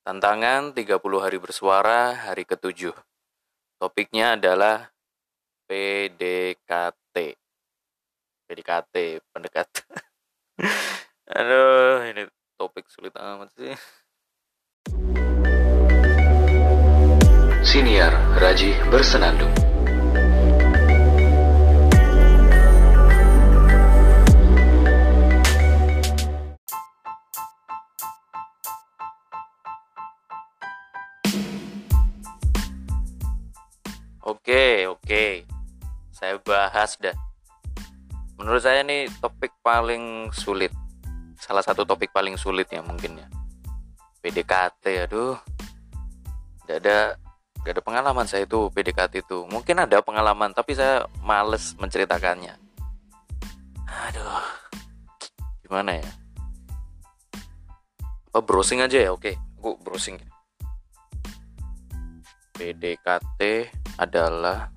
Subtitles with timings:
[0.00, 2.96] Tantangan 30 hari bersuara hari ketujuh.
[3.76, 4.88] Topiknya adalah
[5.68, 7.36] PDKT.
[8.48, 8.94] PDKT,
[9.28, 9.68] pendekat.
[11.36, 12.24] Aduh, ini
[12.56, 13.76] topik sulit amat sih.
[17.60, 19.59] Siniar Raji Bersenandung
[35.10, 35.42] Oke.
[36.14, 37.18] Saya bahas dah.
[38.38, 40.70] Menurut saya ini topik paling sulit.
[41.34, 43.26] Salah satu topik paling sulit ya mungkin ya.
[44.22, 45.34] PDKT, aduh.
[46.62, 47.18] Gak ada
[47.58, 49.50] gak ada pengalaman saya itu PDKT itu.
[49.50, 52.54] Mungkin ada pengalaman tapi saya males menceritakannya.
[53.90, 54.46] Aduh.
[55.66, 56.10] Gimana ya?
[58.30, 59.10] Apa browsing aja ya?
[59.10, 60.22] Oke, aku browsing.
[62.54, 64.70] PDKT adalah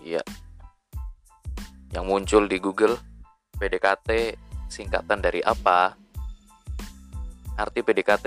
[0.00, 0.24] ya
[1.90, 2.94] yang muncul di Google
[3.58, 4.38] PDKT
[4.70, 5.98] singkatan dari apa?
[7.58, 8.26] Arti PDKT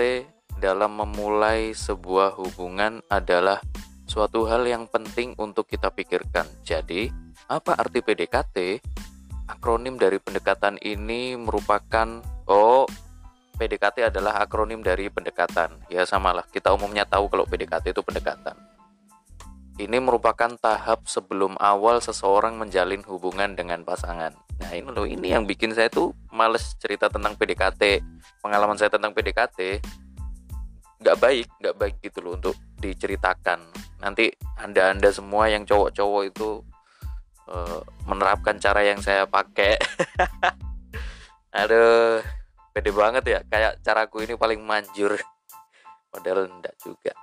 [0.60, 3.58] dalam memulai sebuah hubungan adalah
[4.06, 6.46] suatu hal yang penting untuk kita pikirkan.
[6.62, 7.10] Jadi,
[7.50, 8.56] apa arti PDKT?
[9.44, 12.88] Akronim dari pendekatan ini merupakan oh
[13.54, 15.84] PDKT adalah akronim dari pendekatan.
[15.92, 18.56] Ya samalah, kita umumnya tahu kalau PDKT itu pendekatan.
[19.74, 24.30] Ini merupakan tahap sebelum awal seseorang menjalin hubungan dengan pasangan.
[24.62, 27.98] Nah ini loh, ini yang bikin saya tuh males cerita tentang PDKT.
[28.38, 29.82] Pengalaman saya tentang PDKT
[31.02, 33.66] nggak baik, nggak baik gitu loh untuk diceritakan.
[33.98, 34.30] Nanti
[34.62, 36.62] anda-anda semua yang cowok-cowok itu
[37.50, 39.74] uh, menerapkan cara yang saya pakai.
[41.58, 42.22] Aduh,
[42.74, 45.14] pede banget ya kayak caraku ini paling manjur
[46.10, 47.14] padahal enggak juga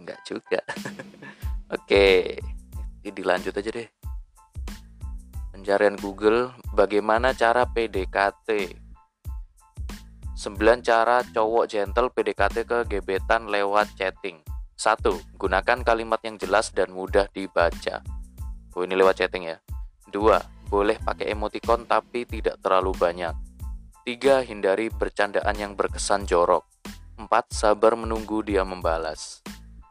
[0.00, 0.60] enggak juga
[1.76, 2.06] oke
[3.04, 3.88] ini dilanjut aja deh
[5.52, 8.76] pencarian Google bagaimana cara PDKT
[10.40, 14.40] 9 cara cowok gentle PDKT ke gebetan lewat chatting
[14.80, 15.36] 1.
[15.36, 18.00] Gunakan kalimat yang jelas dan mudah dibaca
[18.72, 19.60] Oh ini lewat chatting ya
[20.08, 20.16] 2.
[20.72, 23.36] Boleh pakai emoticon tapi tidak terlalu banyak
[24.08, 24.48] 3.
[24.48, 26.64] Hindari bercandaan yang berkesan jorok.
[27.20, 27.28] 4.
[27.52, 29.44] Sabar menunggu dia membalas.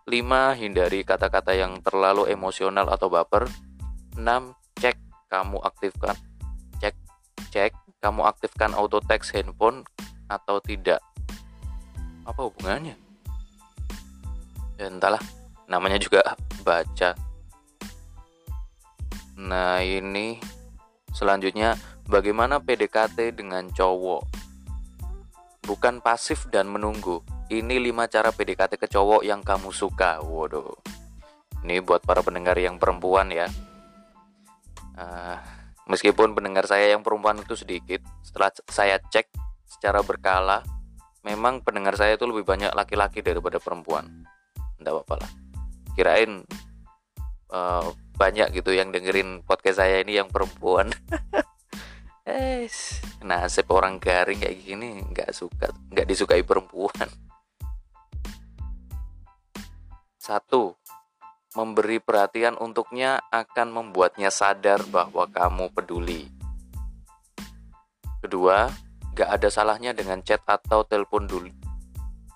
[0.09, 0.57] 5.
[0.57, 3.45] Hindari kata-kata yang terlalu emosional atau baper.
[4.17, 4.25] 6.
[4.81, 4.97] Cek
[5.29, 6.17] kamu aktifkan
[6.81, 6.95] cek
[7.53, 7.71] cek
[8.01, 9.85] kamu aktifkan auto text handphone
[10.25, 10.97] atau tidak.
[12.25, 12.97] Apa hubungannya?
[14.81, 15.21] Ya entahlah,
[15.69, 16.25] namanya juga
[16.65, 17.13] baca.
[19.37, 20.39] Nah, ini
[21.13, 21.77] selanjutnya
[22.09, 24.25] Bagaimana PDKT dengan cowok?
[25.61, 27.21] Bukan pasif dan menunggu.
[27.49, 30.21] Ini 5 cara PDKT ke cowok yang kamu suka.
[30.21, 30.69] Waduh.
[31.65, 33.49] Ini buat para pendengar yang perempuan ya.
[34.93, 35.33] Uh,
[35.89, 39.33] meskipun pendengar saya yang perempuan itu sedikit, setelah saya cek
[39.65, 40.61] secara berkala,
[41.25, 44.05] memang pendengar saya itu lebih banyak laki-laki daripada perempuan.
[44.77, 45.31] Tidak apa-apa lah.
[45.97, 46.45] Kirain
[47.49, 50.93] uh, banyak gitu yang dengerin podcast saya ini yang perempuan.
[52.29, 52.69] eh
[53.25, 57.09] nasib orang garing kayak gini nggak suka nggak disukai perempuan
[60.29, 60.78] satu
[61.57, 66.29] memberi perhatian untuknya akan membuatnya sadar bahwa kamu peduli.
[68.22, 68.69] Kedua
[69.18, 71.50] gak ada salahnya dengan chat atau telepon dulu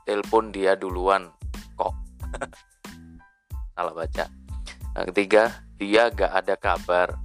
[0.03, 1.31] telepon dia duluan
[1.79, 1.93] kok.
[3.75, 4.25] Salah baca.
[4.93, 7.17] Nah, ketiga dia gak ada kabar.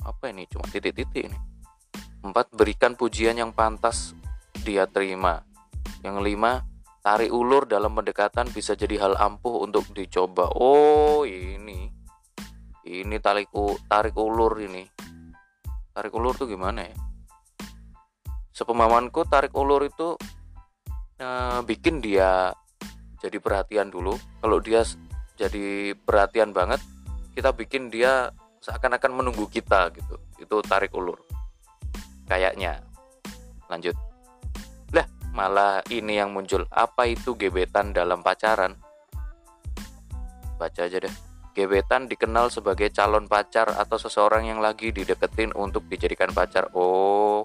[0.00, 0.44] Apa ini?
[0.50, 1.38] Cuma titik-titik ini.
[2.20, 4.12] Empat berikan pujian yang pantas
[4.64, 5.40] dia terima.
[6.04, 6.64] Yang lima
[7.00, 10.52] tarik ulur dalam pendekatan bisa jadi hal ampuh untuk dicoba.
[10.52, 11.88] Oh ini.
[12.84, 13.52] Ini tarik
[13.88, 14.84] tarik ulur ini.
[15.92, 16.96] Tarik ulur tuh gimana ya?
[18.52, 20.16] Sepemahamanku tarik ulur itu
[21.20, 22.52] eh, bikin dia
[23.20, 24.16] jadi perhatian dulu.
[24.40, 24.84] Kalau dia
[25.40, 26.80] jadi perhatian banget
[27.32, 28.28] kita bikin dia
[28.60, 30.20] seakan-akan menunggu kita gitu.
[30.36, 31.24] Itu tarik ulur.
[32.28, 32.84] Kayaknya.
[33.70, 34.09] Lanjut
[35.34, 36.66] malah ini yang muncul.
[36.70, 38.76] Apa itu gebetan dalam pacaran?
[40.58, 41.14] Baca aja deh.
[41.50, 46.70] Gebetan dikenal sebagai calon pacar atau seseorang yang lagi dideketin untuk dijadikan pacar.
[46.78, 47.42] Oh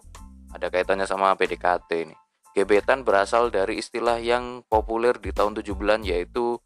[0.54, 2.16] ada kaitannya sama PDKT ini.
[2.56, 6.62] Gebetan berasal dari istilah yang populer di tahun 7 bulan yaitu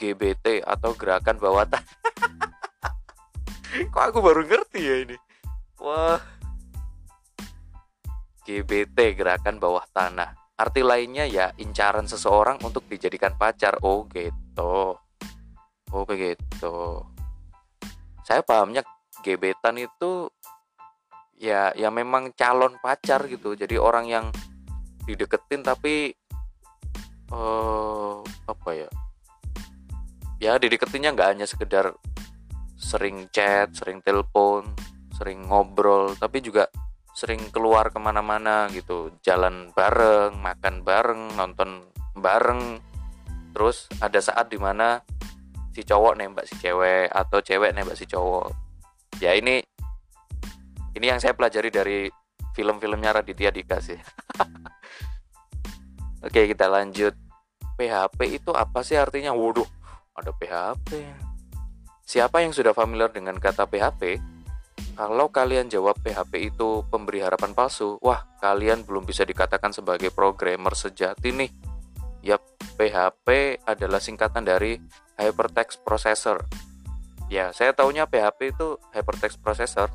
[0.00, 1.92] GBT atau gerakan bawah tanah.
[3.92, 5.16] Kok aku baru ngerti ya ini?
[5.82, 6.22] Wah.
[8.44, 13.78] GBT gerakan bawah tanah arti lainnya ya incaran seseorang untuk dijadikan pacar.
[13.82, 14.98] Oh gitu.
[15.90, 17.02] Oh begitu.
[18.24, 18.82] Saya pahamnya
[19.20, 20.30] gebetan itu
[21.38, 23.58] ya ya memang calon pacar gitu.
[23.58, 24.26] Jadi orang yang
[25.04, 26.14] dideketin tapi
[27.34, 28.88] uh, apa ya?
[30.38, 31.94] Ya dideketinnya nggak hanya sekedar
[32.84, 34.68] sering chat sering telepon
[35.16, 36.68] sering ngobrol tapi juga
[37.14, 39.14] sering keluar ke mana-mana gitu.
[39.22, 41.86] Jalan bareng makan bareng nonton
[42.18, 42.82] bareng.
[43.54, 44.98] Terus ada saat di mana
[45.70, 48.50] si cowok nembak si cewek atau cewek nembak si cowok.
[49.22, 49.62] Ya ini
[50.94, 52.10] ini yang saya pelajari dari
[52.54, 53.98] film-filmnya Raditya Dika sih.
[56.26, 57.14] Oke kita lanjut.
[57.74, 59.34] PHP itu apa sih artinya?
[59.34, 59.66] Waduh
[60.14, 61.02] ada PHP
[62.04, 64.20] siapa yang sudah familiar dengan kata PHP
[64.94, 70.72] kalau kalian jawab PHP itu pemberi harapan palsu, wah kalian belum bisa dikatakan sebagai programmer
[70.72, 71.50] sejati nih.
[72.24, 72.40] Yap,
[72.80, 74.80] PHP adalah singkatan dari
[75.20, 76.46] Hypertext Processor.
[77.28, 79.92] Ya, saya taunya PHP itu Hypertext Processor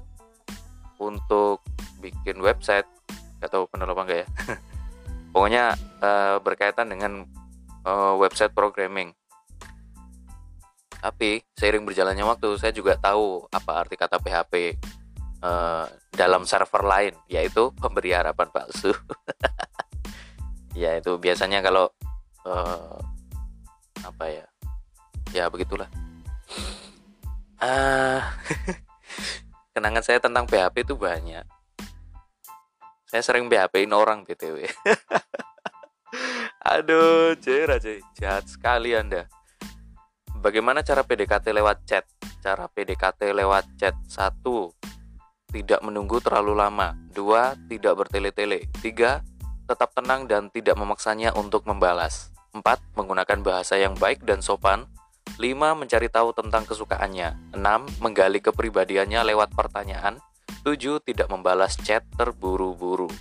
[0.99, 1.63] untuk
[2.03, 2.85] bikin website.
[3.39, 4.27] Gak tahu benar apa enggak ya.
[5.33, 5.63] Pokoknya
[6.03, 7.23] uh, berkaitan dengan
[7.87, 9.15] uh, website programming.
[10.99, 14.75] Tapi seiring berjalannya waktu saya juga tahu apa arti kata PHP
[15.43, 18.91] uh, eh, dalam server lain yaitu pemberi harapan palsu.
[20.81, 21.87] ya itu biasanya kalau
[22.43, 22.99] uh,
[24.03, 24.45] apa ya?
[25.31, 25.87] Ya begitulah.
[27.59, 28.23] Uh,
[29.75, 31.43] kenangan saya tentang PHP itu banyak.
[33.09, 34.69] Saya sering PHP-in orang BTW.
[36.77, 37.81] Aduh, cerah.
[38.13, 39.25] Jahat sekali Anda.
[40.39, 42.07] Bagaimana cara PDKT lewat chat?
[42.39, 44.71] Cara PDKT lewat chat satu
[45.51, 49.19] Tidak menunggu terlalu lama dua Tidak bertele-tele tiga
[49.67, 54.87] Tetap tenang dan tidak memaksanya untuk membalas empat Menggunakan bahasa yang baik dan sopan
[55.35, 55.43] 5.
[55.75, 57.99] Mencari tahu tentang kesukaannya 6.
[57.99, 60.23] Menggali kepribadiannya lewat pertanyaan
[60.63, 61.03] 7.
[61.03, 63.11] Tidak membalas chat terburu-buru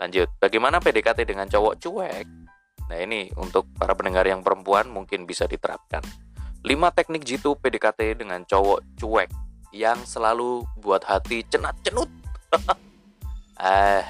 [0.00, 2.39] Lanjut, bagaimana PDKT dengan cowok cuek?
[2.90, 6.02] Nah ini untuk para pendengar yang perempuan mungkin bisa diterapkan.
[6.66, 9.30] 5 teknik jitu PDKT dengan cowok cuek
[9.70, 12.10] yang selalu buat hati cenat-cenut.
[13.62, 14.02] eh,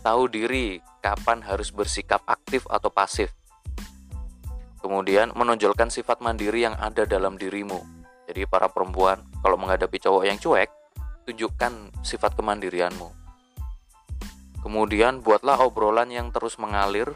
[0.00, 3.28] tahu diri kapan harus bersikap aktif atau pasif.
[4.80, 7.84] Kemudian menonjolkan sifat mandiri yang ada dalam dirimu.
[8.24, 10.72] Jadi para perempuan kalau menghadapi cowok yang cuek,
[11.28, 13.12] tunjukkan sifat kemandirianmu.
[14.64, 17.12] Kemudian buatlah obrolan yang terus mengalir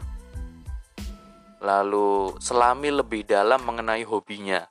[1.65, 4.61] lalu selami lebih dalam mengenai hobinya.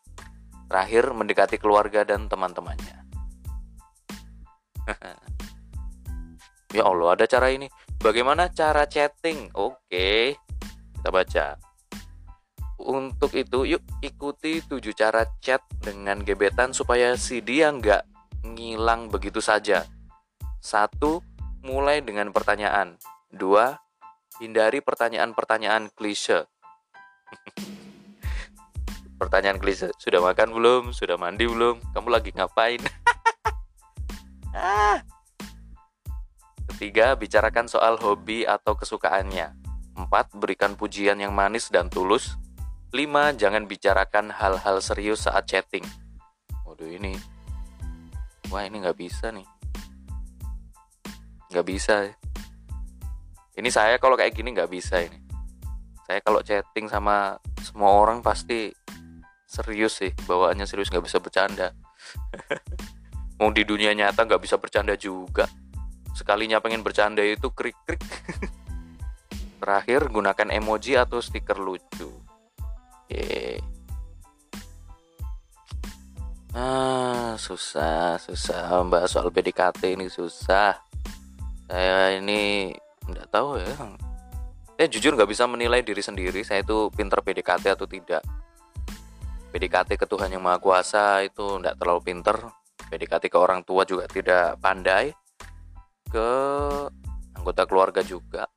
[0.71, 3.03] Terakhir, mendekati keluarga dan teman-temannya.
[6.79, 7.67] ya Allah, ada cara ini.
[7.99, 9.51] Bagaimana cara chatting?
[9.59, 10.39] Oke,
[10.95, 11.59] kita baca.
[12.85, 18.03] Untuk itu, yuk ikuti 7 cara chat dengan gebetan supaya si dia nggak
[18.45, 19.89] ngilang begitu saja.
[20.61, 21.25] Satu,
[21.65, 23.01] mulai dengan pertanyaan.
[23.33, 23.79] Dua,
[24.39, 26.45] hindari pertanyaan-pertanyaan klise.
[29.15, 30.83] Pertanyaan klise, sudah makan belum?
[30.93, 31.81] Sudah mandi belum?
[31.97, 32.83] Kamu lagi ngapain?
[34.53, 35.01] ah.
[36.69, 39.57] Ketiga, bicarakan soal hobi atau kesukaannya.
[39.97, 42.37] Empat, berikan pujian yang manis dan tulus.
[42.93, 45.89] Lima, jangan bicarakan hal-hal serius saat chatting.
[46.69, 47.17] Waduh ini,
[48.53, 49.49] wah ini nggak bisa nih.
[51.49, 52.13] Nggak bisa.
[53.57, 55.24] Ini saya kalau kayak gini nggak bisa ini
[56.05, 58.69] saya kalau chatting sama semua orang pasti
[59.49, 61.73] serius sih bawaannya serius nggak bisa bercanda.
[63.41, 65.49] Mau di dunia nyata nggak bisa bercanda juga.
[66.13, 68.05] Sekalinya pengen bercanda itu krik krik
[69.65, 72.13] terakhir gunakan emoji atau stiker lucu.
[73.09, 73.65] Yeah.
[76.55, 78.85] ah susah susah.
[78.87, 80.79] Mbak soal PDKT ini susah.
[81.65, 82.71] Saya ini
[83.09, 83.73] nggak tahu ya
[84.75, 88.23] saya jujur nggak bisa menilai diri sendiri saya itu pinter PDKT atau tidak.
[89.55, 92.37] PDKT ke Tuhan yang Maha Kuasa itu nggak terlalu pinter.
[92.91, 95.15] PDKT ke orang tua juga tidak pandai.
[96.11, 96.29] Ke
[97.39, 98.51] anggota keluarga juga.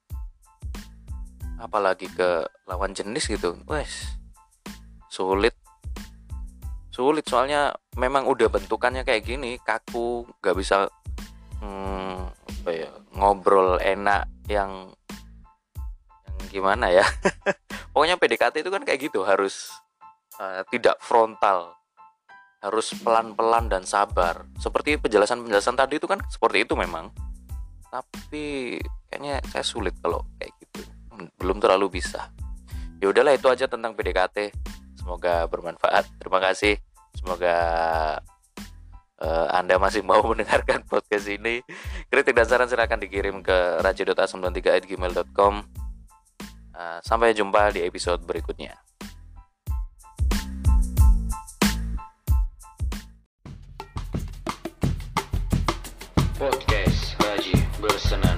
[1.62, 3.54] Apalagi ke lawan jenis gitu.
[3.70, 4.18] Wes
[5.14, 5.54] sulit.
[6.90, 10.90] Sulit soalnya memang udah bentukannya kayak gini kaku nggak bisa
[11.62, 12.26] hmm,
[12.66, 14.90] ya ngobrol enak yang
[16.48, 17.06] gimana ya?
[17.94, 19.72] Pokoknya PDKT itu kan kayak gitu harus
[20.40, 21.76] uh, tidak frontal.
[22.58, 24.50] Harus pelan-pelan dan sabar.
[24.58, 27.14] Seperti penjelasan-penjelasan tadi itu kan seperti itu memang.
[27.88, 28.78] Tapi
[29.08, 30.82] kayaknya saya sulit kalau kayak gitu.
[31.38, 32.34] Belum terlalu bisa.
[32.98, 34.52] Ya udahlah itu aja tentang PDKT
[35.08, 36.04] semoga bermanfaat.
[36.20, 36.76] Terima kasih.
[37.16, 37.56] Semoga
[39.24, 41.64] uh, anda masih mau mendengarkan podcast ini.
[42.12, 45.87] Kritik dan saran silahkan dikirim ke raja.a93@gmail.com uh,
[47.02, 48.78] sampai jumpa di episode berikutnya.
[56.38, 58.37] Podcast Raji Bersenandung